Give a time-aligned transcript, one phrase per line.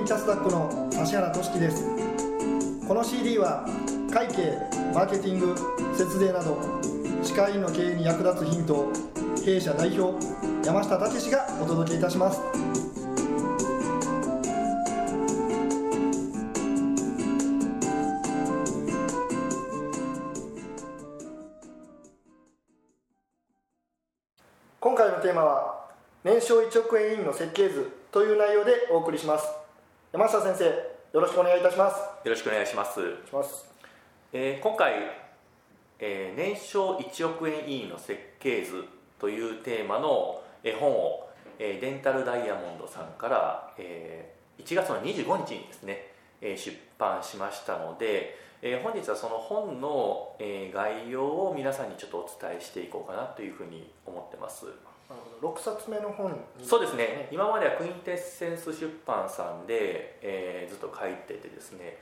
[0.00, 1.84] にちは税理士法人キャスダックの指原俊樹です。
[2.86, 3.66] この CD は
[4.12, 4.58] 会計
[4.92, 5.54] マーケティング
[5.96, 6.58] 節税など
[7.22, 8.92] 歯科医院の経営に役立つヒントを
[9.44, 10.14] 弊社代表
[10.64, 12.40] 山下武がお届けいたします。
[24.78, 25.86] 今回のテーマは
[26.22, 29.65] 年商1億円委員の設計図という内容でお送りします。
[30.16, 32.94] 山下先生よろしくお願いいたしますよろしくお願いします。
[32.94, 33.66] します
[34.32, 34.94] えー今回、
[35.98, 38.82] えー年商1億円委員の設計図
[39.18, 46.06] というテーマの絵本を、えーデンタルダイヤモンドさんから、えー1月の25日にですね、
[46.40, 54.64] えー出版しましたので、えー本日はその本の、えー概要を皆さんにちょっとお伝えしていこうかなというふうに思ってます。
[55.08, 55.54] なるほど。
[55.54, 57.28] 6冊目の本にそうですね。
[57.30, 61.96] 今まではクインテッセンス出版さんで、えーずっと書いててですね、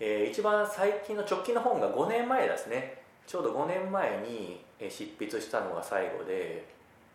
[0.00, 3.02] えー一番最近の直近の本が5年前ですね。
[3.26, 6.64] ちょうど5年前にえー執筆したのが最後で、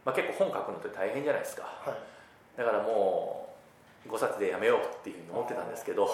[0.06, 1.64] まあ、結構本書くのって大変じゃないですか。
[1.64, 2.58] はい。
[2.58, 3.50] だからも
[4.06, 6.12] う5冊でやめようっていうふうに思ってたんですけど、はい。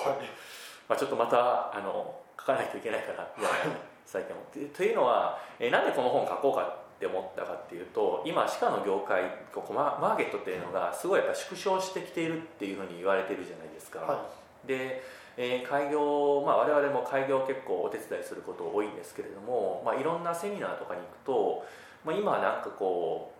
[0.88, 4.59] まあ、ちょっとまあの書かないといけないからみたいな最近思って。
[4.78, 9.22] というのは、えーなんでこの本書こうかって思ったかっていうと今歯科の業界
[9.53, 14.26] ここママーケットっていうのがすごいやっぱ縮小してきているっていうふうに言われてるじゃないですか、は
[14.66, 15.04] で、
[15.38, 21.66] えー開業、まあ、我々も開業結構お手伝いすること多いんですけれども、まあ、いろんなセミナーとかに行くと、
[22.04, 23.32] まあ、今はなんかこ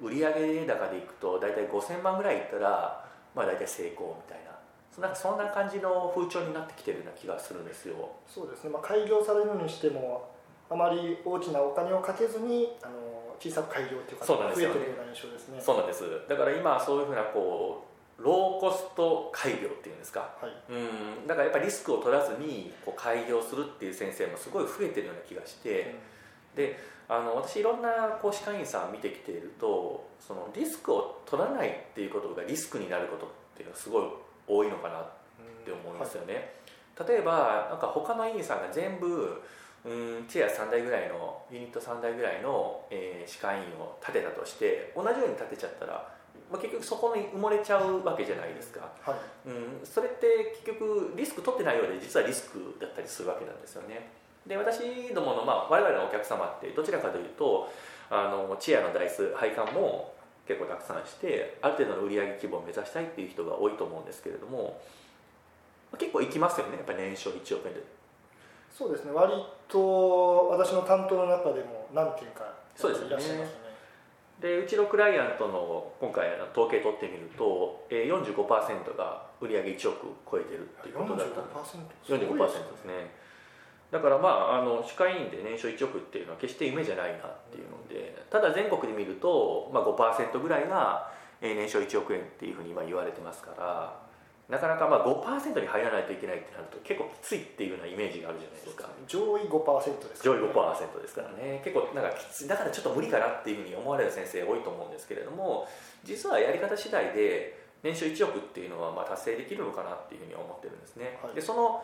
[0.00, 0.30] う売上
[0.66, 4.52] 高でいくと大体5000万ぐらいいったら、まあ、大体成功みたいな。
[4.94, 8.10] そなんかそんな感じの風潮になってきてるような気がするんですよ。
[8.28, 10.28] そうですね、まあ、開業されるにしても
[10.72, 14.70] あまり大きなお金をかけずにあの小さく開業というかそうなんですよ。
[14.70, 15.60] 増えてるような印象ですね。
[15.60, 16.04] そうなんです。
[16.28, 17.84] だから今そういうふうなこ
[18.18, 20.34] うローコスト開業っていうんですか。
[20.40, 20.72] はい。
[20.72, 21.26] うん。
[21.26, 25.94] だからやっぱりリスクを取らずにこう開業するっていう先生もすごい増えてるような気がして、
[26.54, 26.78] で
[27.08, 34.04] あの私いろんなこう歯科医院さん見てきているとそのリスクを取らないっていうことがリスクになることっていうのがすごい
[34.46, 35.04] 多いのかなっ
[35.64, 36.54] て思うんですよね、
[37.08, 39.42] 例えばなんか他の医院さんが全部
[39.84, 46.08] うんチェア3台ぐらいのユニット3台ぐらいの、えー歯科医院を建てたとして同じように建てちゃったら、
[46.50, 49.14] まあ、結局そこに埋もれちゃうわけじゃないですか、は
[49.46, 49.48] い。
[49.48, 54.10] うん、それって結局リスク取ってないようで実はリスクだったりするわけなんですよね。
[54.46, 57.70] で私どもの、まあ、我々のお客様ってどちらかというと
[58.10, 60.14] あのチェアの台数配管も
[60.46, 64.80] 結構たくさんしてある程度の売上規模を目指したいっていう人が多いと思うんですけれども
[65.98, 68.02] 結構行きますよねやっぱり年商1億円で。
[68.76, 69.12] そうですね。
[69.12, 69.32] 割
[69.72, 72.44] と私の担当の中でも何件か
[72.76, 73.62] そうですよねいらっしゃいますね。
[74.40, 82.12] でうちのクライアントの今回の統計取ってみるとえー45%が売上1億超えてるっていうことだったんです。
[82.12, 83.22] 45% 45%ですね。
[83.90, 94.01] だからまああの歯科医院で年商1億っていうのは決して夢じゃないなっていうのでただ全国で見ると、まあ、5%ぐらいがえー年商1億円っていうふうに今言われてますから
[94.52, 98.84] なかなかまあ5%に入らないといけないってなると結構きついっていうようなイメージがあるじゃないですか。
[99.08, 101.64] 上位5%です上位5%ですからね。
[101.64, 105.66] 結構なんかきついだからちょっと無理かなっていうふうに思われる先生多いと思うんですけれども
[106.04, 111.34] 実はやり方次第で年収1億っていうのはまあ達成できるのかなっていうふうに思ってるんですね、はい。
[111.34, 111.82] でその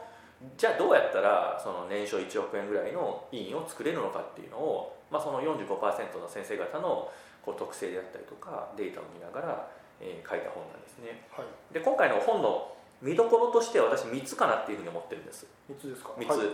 [0.58, 7.10] じゃあどうやったらその年商1億円ぐらいの委員を作れるのかっていうのを、まあ、その45%の先生方の
[7.42, 9.70] こう特性であったりとかデータを見ながら、
[10.00, 11.26] えー書いた本なんですね。
[11.30, 11.74] はい。
[11.74, 15.46] で今回の本の見どころとしては私3つかなっていうふうに思ってるんです。
[15.70, 16.48] 3つですか？3つ、はい。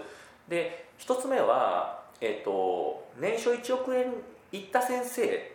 [0.48, 4.12] で1つ目は、えー、と年商1億円
[4.52, 5.52] いった先生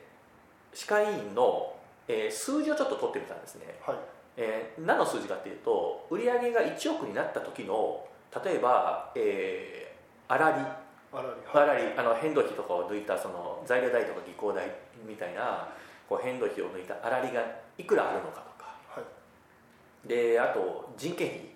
[0.73, 1.75] 歯科医院の、
[2.07, 3.97] えー数字をちょっと取ってみたんですね、はい。
[4.38, 8.06] えー何の数字かっていうと売上が1億になった時の
[8.44, 10.65] 例えば、えー、粗利。
[11.12, 11.97] あらり粗利。
[11.97, 14.69] あの変動費とかを抜いたその材料代とか技工代
[15.07, 15.68] みたいな
[16.07, 17.41] こう変動費を抜いた粗利が
[17.79, 18.75] いくらあるのかとか。
[18.89, 20.07] はい。
[20.07, 21.49] であと人件費。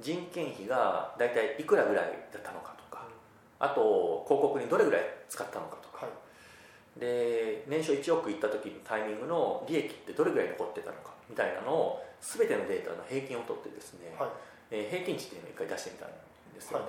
[0.00, 3.06] 人件費が大体いくらぐらいだったのかとか。
[3.58, 6.06] あと広告にどれぐらい使ったのかとか。
[6.06, 6.12] は
[6.96, 7.00] い。
[7.00, 14.28] で年商1億いった時のタイミングの利益ってどれぐらい残ってたのかみたいなのを全てのデータの平均を取ってですね、はい。
[14.70, 16.08] えー平均値っていうのを一回出してみたん
[16.54, 16.86] ですよね、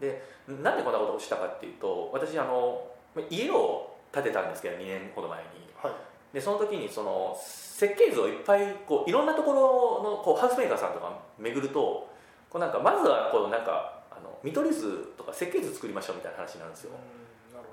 [0.00, 0.22] で
[0.62, 2.86] なんでこんなことをしたかっていうと私あの
[3.30, 5.48] 家を建てたんですけど2年ほど前に。
[5.76, 5.92] はい。
[6.32, 7.36] でその時にその
[7.78, 12.10] 設計図をいっぱいこういろんなところのこうハウスメーカーさんとか巡ると
[12.50, 16.90] こうなんかまずはこうなんかあの見取り図とか設計図作りましょうみたいな話なんですよ、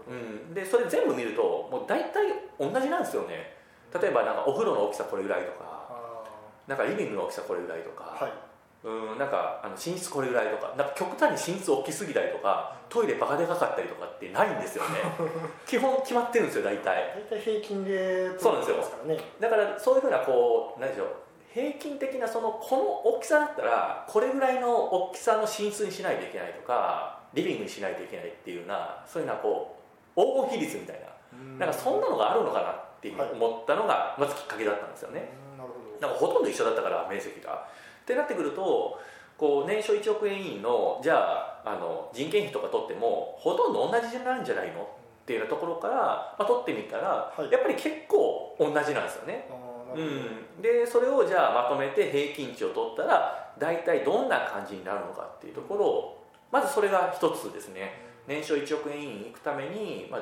[0.08, 2.22] うんうん、でそれ全部見るともう大体
[2.60, 3.58] 同じなんですよね。
[4.00, 6.24] 例えばなんかお風呂の大きさこれぐらいとかあ
[6.68, 8.45] なんかリビングの大きさこれぐらいとか、はい
[8.86, 15.00] うんなんかあの寝室これぐらいとかなんか極端に寝室大きすぎたりとかトイレバカでかかったりとかってないんですよね。
[15.66, 17.26] 基本決まってるんですよ大体。
[17.32, 18.84] 大体平均でそうなんですよ。
[19.40, 21.08] だからそういうふうなこう何でしょう。
[21.52, 29.76] 平均的なそのこの大きさだったらこれぐらいの大きさの寝室にしないといけないとかリビングにしないといけないっていうようなそういうようなこ
[30.16, 31.16] う黄金比率みたいな。
[31.60, 36.08] なんかそんなのがあるのかなって思ったのがまずきっかけだったんですよね、うんなるほど。
[36.08, 37.68] なんかほとんど一緒だったから面積が
[38.06, 39.00] ってなってくると
[39.36, 44.84] こう年商1億円委員のじゃああの人件費とか取ってもほとんど同じなんじゃないの？
[44.84, 45.96] っていうようなところから、
[46.38, 47.52] まあ、取ってみたら、はい。
[47.52, 49.50] やっぱり結構同じなんですよね、
[49.96, 58.06] うん、でそれをじゃあまとめて平均値を取ったら大体どんな感じになるのかっていうところをまずそれが一つですね。
[58.28, 60.22] 年商1億円委員行くために、まあ、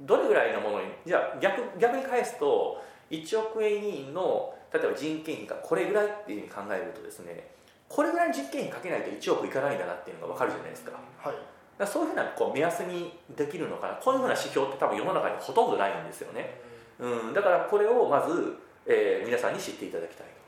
[0.00, 2.80] どれぐらいのものにじゃあ逆逆に返すと
[3.10, 7.48] 1億円委員の例えば人件費がこれぐらいっていうふうに考えるとですね
[7.88, 10.92] これぐらいの人件費かけないと1億いかないんだなっていうのが分かるじゃないですか。
[11.18, 11.34] はい。
[11.78, 16.60] らそういうふうなこう目安にできるのかなこういうふうな指標って多分世の中にほとんどないんですよね、
[16.98, 20.38] うん、だからこれをまず、えー皆さんに知っていただきたいと。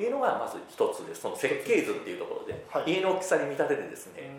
[0.00, 1.22] いうのがまず一つです。
[1.22, 2.94] その設計図っていうところで、はい。
[2.94, 4.30] 家の大きさに見立ててですね、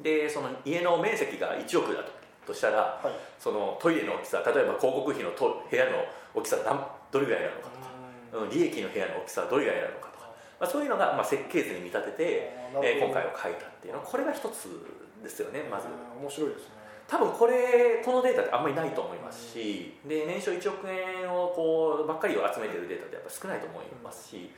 [0.00, 2.12] でその家の面積が1億だと
[2.46, 3.12] としたらはい。
[3.38, 6.04] そのトイレの大きさ例えば広告費のと部屋の
[6.34, 7.95] 大きさ何どれぐらいなのかとか、うん、
[8.44, 10.28] 利益の部屋の大きさはどれぐらいなのかとか、
[10.60, 12.52] まあ、そういうのが、まあ、設計図に見立てて、
[12.84, 14.00] えー今回を書いたっていうの。
[14.00, 14.68] これが一つ
[15.22, 15.86] ですよねまず。
[16.20, 16.76] 面白いですね。
[17.08, 24.50] 多分これこのデータってあんまりないと思いますしで年商1億円をこうばっかりを集めてるデータってやっぱ少ないと思いますし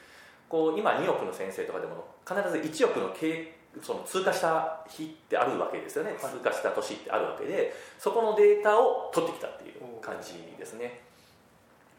[0.49, 6.19] こう今2億の先生とかでも必ず1億の経その通過した日ってあるわけですよね、はい。
[6.19, 11.01] 通過した年ってあるわけでそこのデータを取ってきたっていう感じですね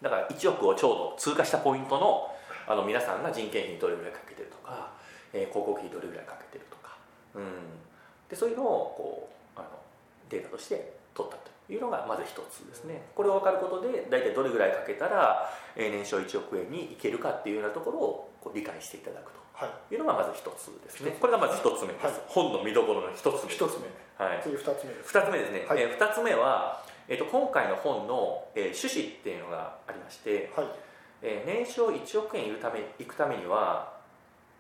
[0.02, 2.36] だから1億をちょうど通過したポイントの
[2.68, 4.92] あの皆さんが人件費にどれぐらいかけてるとか、
[5.34, 6.98] えー広告費どれぐらいかけてるとか、
[7.34, 7.44] うん、
[8.30, 9.70] でそういうのをこうあの
[10.30, 13.02] データとして取ったというのがまず一つですね。
[13.16, 19.70] これを分かることで大体どれぐらいかけたら、えー年商1億円にいけるかっていうようなところをこう理解していただくはい。
[19.90, 21.12] というのがまず一つですね。
[21.12, 21.20] 一つ。
[21.20, 22.14] これがまず一つ目です、はい。
[22.28, 23.92] 本の見どころの一つ目一つ目。
[24.16, 25.82] はい、次二つ目です2つ目ですね、はい。
[25.82, 26.82] えー2つ目は、
[27.12, 30.68] えー、と今回の本の、えー趣旨っていうのがありまして、はい。
[31.24, 33.98] えー年商1億円いるためいくためには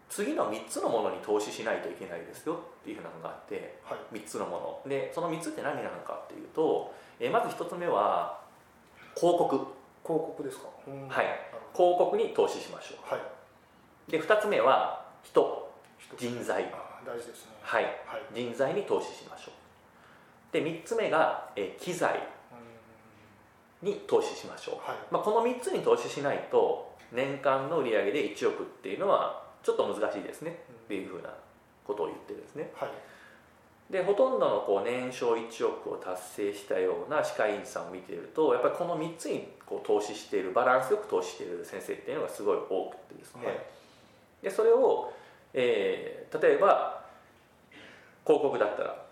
[0.09, 4.17] 次の3つのものに投資しないといけないですよっていうふうなのがあってはい。
[4.17, 4.89] 3つのもの。
[4.89, 8.39] でその3つって何なのかっていうと、えーまず1つ目は
[9.15, 9.55] 広告。
[10.01, 10.67] 広告ですか？
[10.87, 11.07] うん。
[11.07, 11.25] はい。
[11.75, 13.25] 広告に投資しましょほどはい。
[14.07, 15.69] うで2つ目は人。
[16.17, 16.43] 人。
[16.43, 16.63] 材。
[16.73, 17.51] あ大事ですね。
[17.61, 17.83] はい。
[17.83, 17.93] はい。
[18.33, 19.53] 人材に投資しましょう。
[20.51, 22.15] で3つ目が、えー機材。
[22.17, 22.38] うん
[23.81, 24.75] に投資しましょう。
[24.89, 24.97] はい。
[25.11, 30.63] まあ、この3つに投資しないと年間の売上で1億っていうのはちょっと難しいですね。
[30.85, 31.29] っていうふうな
[31.85, 32.71] ことを言ってるんですね。
[32.75, 32.89] はい。
[33.89, 43.57] でほとんどのこう年商1億を達成したような歯科医院さんを見ているとやっぱりこの3つにこう投資しているバランスよく投資している先生っていうのがすごい多くてですね、はい。
[44.43, 45.11] でそれを、
[45.53, 46.99] えー例えば
[48.23, 49.05] 広告だったら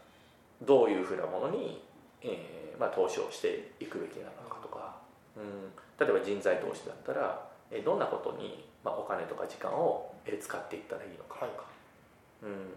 [0.61, 1.81] どういうふうなものに、
[2.21, 4.95] えーまあ、投資をしていくべきなのかとか、
[5.35, 11.65] うん、例えば人材投資だったら、えーどんなことに、まあ、お金とか時間を、えー使っていったらいいのかとか、
[12.43, 12.73] うん、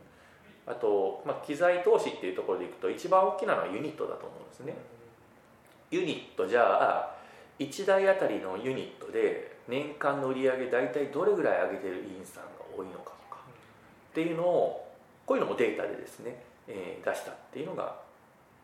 [0.66, 4.74] あと、まあ、機材投資っていうところでいくと一番大きなのはユニットだと思うんですね。
[5.90, 7.16] ユニットじゃあ
[7.58, 13.40] 1台あたりのユニットで年間の売り上げ大体どれぐらい上げてる委員さんが多いのかとか。
[14.10, 14.88] っていうのを
[15.26, 17.96] こういうのもデータでですね、えー出したっていうのが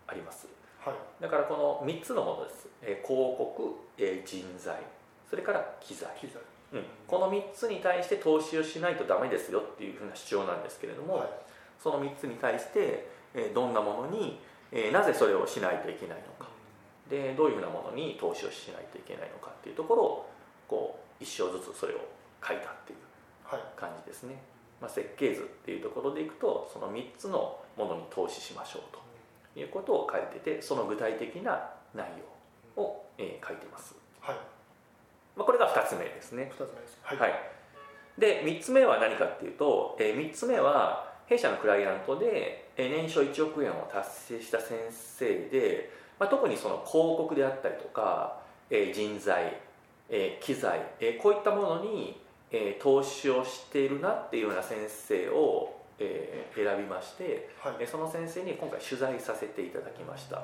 [0.06, 0.46] あります
[0.86, 1.22] はい。
[1.22, 4.76] だからこの3つのものです、えー広告、えー人材。
[5.28, 6.40] それから機材、機材。
[6.72, 11.28] うん、この3つに対して投資をしないとダメですよっていうふうな主張なんですけれども、はい。
[11.82, 14.38] その3つに対して、えーどんなものに、
[14.70, 16.46] えーなぜそれをしないといけないのか。
[17.10, 20.30] でどういうふうなものに投資をしないといけないのかっていうところを
[20.66, 21.98] こう一章ずつそれを
[22.44, 22.98] 書いたっていう
[23.44, 23.60] はい。
[23.76, 24.42] 感じですね、
[24.80, 28.98] まあ、設計図っていうところでいくとその3つのものに投資しましょうと
[29.56, 32.06] いうことを書いててその具体的な内
[32.76, 34.36] 容を、えー書いてます、はい。
[35.36, 36.50] まあ、これが2つ目ですね。
[36.52, 37.18] 二つ目ですはい。
[37.18, 37.32] はい、
[38.18, 49.56] で3つ目は何かっていうと、え3つ目は弊社のクライアントで、えー年商1億円を達成した先生で、まあ、特にその広告であったりとか、えー人材、
[50.10, 52.20] えー機材、えーこういったものに、
[52.50, 57.76] えー投資をしているなっていうような先生を、えー選びまして、はい。
[57.80, 60.42] えーその先生に今回取材させていただきました。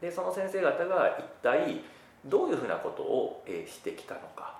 [0.00, 1.80] でその先生方が一体
[2.24, 4.56] どういうふうなことを、えーしてきたのか。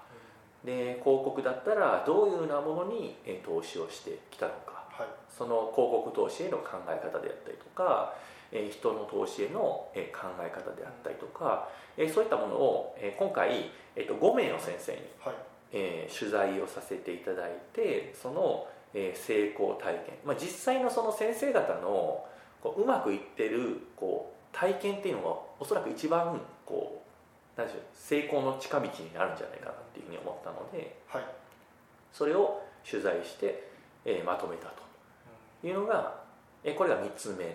[0.65, 4.85] で広告だったらどういうようなものに、え投資をしてきたのか。
[4.91, 5.07] はい。
[5.29, 8.15] その広告投資への考え方であったりとか、
[8.53, 15.35] えー人の投資への、えー考え方であったりとか、えーそういったものを、えー今回、えーと5名の先生に、はい。
[15.73, 18.67] えー取材をさせていただいてその、
[18.99, 22.25] えー成功体験、まあ、実際のその先生方の
[22.63, 25.29] こううまくいってるこう体験っていうのが
[25.61, 27.03] おそらく一番こ
[27.57, 31.25] う何でしょう成功の近道になるんじゃないかなっていうふうに思ったのではい。
[32.13, 33.69] それを取材して、
[34.07, 36.15] えーまとめたというのが、
[36.65, 37.51] えーこれが3つ目の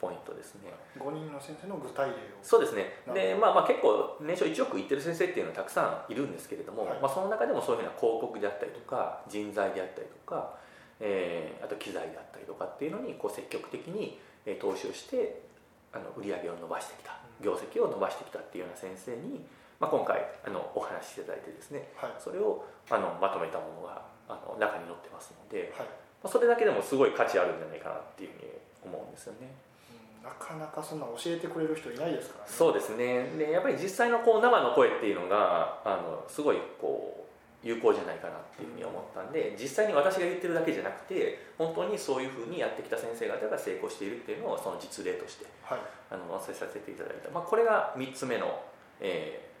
[0.00, 0.72] ポイントですね。
[0.98, 2.16] 5人の先生の具体例を。
[2.42, 3.02] そうですね。
[3.12, 7.00] で、まあ、まあ結構年商1億いってる先生っていうのはたくさんいるんですけれども、はい。
[7.00, 10.54] まあ、その中でもそういうふうな広告であったりとか人材であったりとか、
[11.00, 15.40] えーあと機材であったりとかっていうのにこう積極的にえー投資をして
[15.92, 19.44] あの売り上げを伸ばしてきた業績を伸ばしてきたっていうような先生に、
[19.80, 22.12] まあ、今回あのお話しいただいてですねはい。
[22.18, 25.86] それをあのまとめたものがあの中に載ってますので、はい。
[26.22, 28.50] まあ、それだけでもすごい価値あるんじゃないかなっていうふうに
[28.84, 29.52] 思うんですよね。
[30.24, 32.50] うんなかなかそんな教えてくれる人いないですからね。
[32.50, 33.30] そうですね。
[33.36, 37.26] でやっぱり実際のこう生の声っていうのがあのすごいこ
[37.64, 45.80] う有効じゃないかなっていうふうに思ったんで実際に私が言ってるだけじゃなくて本当にそういうふうにやってきた先生方が成功しているっていうのをその実例としてはい。
[46.10, 48.62] あの載せさせていただいた、まあ、これが3つ目の、
[49.00, 49.54] えー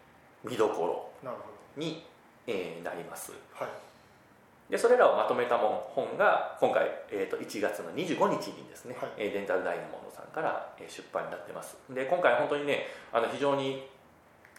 [0.44, 1.30] 見どころ
[1.74, 2.04] に、
[2.46, 3.32] えーなります。
[3.32, 3.93] どはい
[4.70, 9.10] でそれらをまとめたも本が今回、えー、と1月の25日にですね、はい。
[9.18, 11.76] えーデンタルダイヤモンドさんからえー出版になってます。
[11.90, 13.86] で今回本当にねあの非常に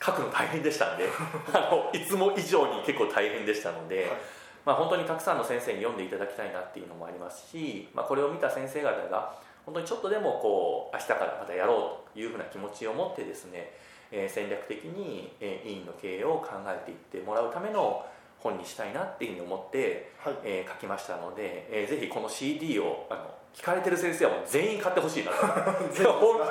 [0.01, 1.09] 書くの大変でしたんで
[1.53, 4.09] あのいつも以上に結構大変でしたので、はい。
[4.65, 13.71] まあ、本当にたくさんの先生に読んでいただきたいなっていうのもありますし、まあ、これを見た先生方が本当にちょっとでもこう明日からまたやろうというふうな気持ちを持ってですね、
[14.11, 18.05] えー戦略的に、えー委員の経営を考えていってもらうための
[18.49, 20.33] 本にしたいなっていうふうに思って、はい。
[20.43, 25.31] えー書きましたので、えーぜひこの CD をあの聞かれてる先生はもう全員買ってほしいな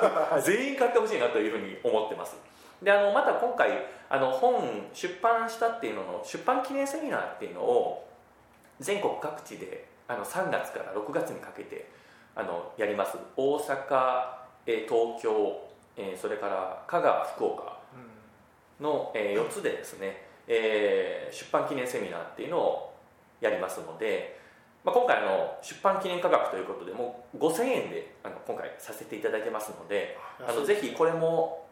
[0.41, 2.35] 全員買ってほしいなというふうに思ってます。
[2.81, 8.07] であのまた今回あの本出版したっていうのの出版記念セミナーっていうのを
[8.79, 11.87] 全国各地であの3月から6月にかけて
[12.35, 13.17] あのやります。
[13.37, 14.25] 大阪、
[14.65, 15.61] えー東京、
[15.95, 17.77] えーそれから香川福岡
[18.79, 22.93] うの、え4つでですね、えー出版記念セミナーっていうのを
[23.41, 24.39] やりますので、
[24.85, 31.65] まあ、今回あの出版記念価格ということでもう5000円であの今回させていただいてますのでんあのぜひこれも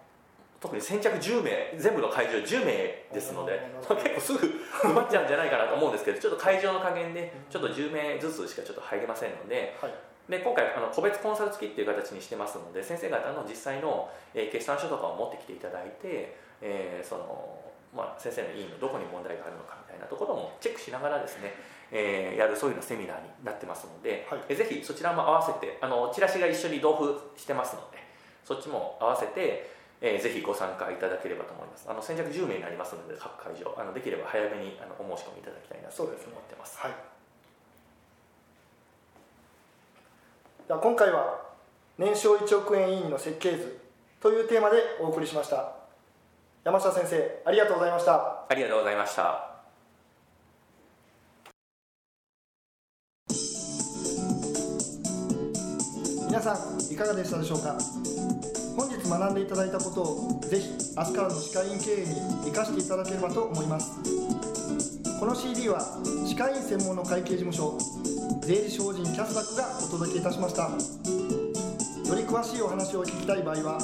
[0.60, 2.72] 特に先着10名全部の会場10名
[3.14, 3.60] ですので
[4.04, 4.40] 結構すぐ
[4.84, 9.94] 埋まっちゃうんじゃないかなと思うんですけどちょっと会場の加減でちょっと10名ずつしかちょっと入れませんのではい。
[10.30, 17.63] で今回あの個別コンサル付きっていう形にしてますので先生方の実際の、えー決算書とかを持ってきていただいて、えーその
[17.96, 21.54] まあ、先生の委員のどこに問題があるのかみたいなところもチェックしながらですね、
[21.92, 24.40] えーやるそういうのセミナーになってますので、はい。
[24.50, 27.98] えーぜひそちらも合わせてあのチラシが一緒に同封してますので
[28.44, 29.70] そっちも合わせて、
[30.02, 31.86] えーぜひご参加いただければと思います。
[31.88, 36.16] あの先着10名になりますので各会場あのできれば早めにあのお申し込みいただきたいなと思っ
[36.50, 36.80] てます。
[36.80, 36.92] はい。
[40.68, 41.42] では今回は
[41.98, 43.80] 年商1億円委員の設計図
[44.20, 45.83] というテーマでお送りしました
[46.64, 48.46] 山下先生ありがとうございました。
[48.48, 49.50] ありがとうございました。
[56.26, 57.78] 皆さんいかがでしたでしょうか？
[58.78, 62.16] 本日学んでいただいたことをぜひ明日からの歯科医院経営に
[62.46, 63.92] 生かしていただければと思います。
[65.20, 65.82] この CD は
[66.26, 67.78] 歯科医院専門の会計事務所
[68.42, 70.64] 税理士法人キャスダックがお届けいたしました。
[70.64, 73.80] より詳しいお話を聞きたい場合は